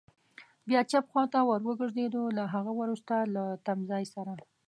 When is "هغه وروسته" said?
2.53-3.13